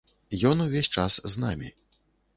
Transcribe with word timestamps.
Ён 0.51 0.63
увесь 0.65 0.89
час 0.97 1.19
з 1.35 1.47
намі. 1.47 1.69